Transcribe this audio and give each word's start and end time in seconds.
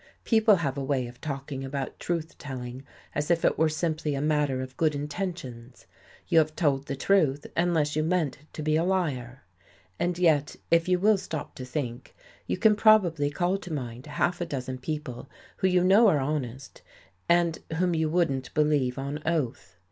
People 0.23 0.55
have 0.55 0.79
a 0.79 0.83
way 0.83 1.05
of 1.05 1.21
talking 1.21 1.63
about 1.63 1.99
truth 1.99 2.35
telling 2.39 2.83
as 3.13 3.29
if 3.29 3.45
it 3.45 3.59
were 3.59 3.69
simply 3.69 4.15
a 4.15 4.19
matter 4.19 4.59
of 4.59 4.75
good 4.75 4.95
intentions. 4.95 5.85
You 6.27 6.39
have 6.39 6.55
told 6.55 6.87
the 6.87 6.95
truth 6.95 7.45
unless 7.55 7.95
you 7.95 8.01
meant 8.01 8.39
to 8.53 8.63
be 8.63 8.75
a 8.77 8.83
liar. 8.83 9.43
And 9.99 10.17
yet, 10.17 10.55
if 10.71 10.87
you 10.87 10.97
will 10.97 11.19
stop 11.19 11.53
to 11.53 11.65
think, 11.65 12.15
you 12.47 12.57
can 12.57 12.75
probably 12.75 13.29
call 13.29 13.59
to 13.59 13.71
mind 13.71 14.07
half 14.07 14.41
a 14.41 14.45
dozen 14.47 14.79
people 14.79 15.29
who 15.57 15.67
you 15.67 15.83
know 15.83 16.07
are 16.07 16.17
honest, 16.17 16.81
and 17.29 17.59
whom 17.75 17.93
you 17.93 18.09
wouldn't 18.09 18.51
believe 18.55 18.97
on 18.97 19.17
4 19.17 19.17
WHAT 19.17 19.17
THEY 19.17 19.19
FOUND 19.19 19.19
IN 19.19 19.23
THE 19.23 19.29
ICE 19.29 19.35
oath. 19.39 19.75